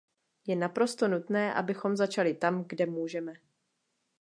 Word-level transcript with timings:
Je 0.47 0.55
naprosto 0.55 1.07
nutné, 1.07 1.53
abychom 1.53 1.95
začali 1.95 2.33
tam, 2.33 2.63
kde 2.63 2.85
můžeme. 2.85 3.33